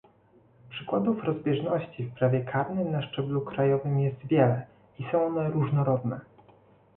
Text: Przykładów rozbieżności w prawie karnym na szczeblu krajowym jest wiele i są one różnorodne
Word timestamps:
Przykładów 0.69 1.23
rozbieżności 1.23 2.03
w 2.03 2.13
prawie 2.13 2.41
karnym 2.41 2.91
na 2.91 3.01
szczeblu 3.01 3.41
krajowym 3.41 3.99
jest 3.99 4.27
wiele 4.27 4.67
i 4.99 5.03
są 5.11 5.25
one 5.25 5.49
różnorodne 5.49 6.19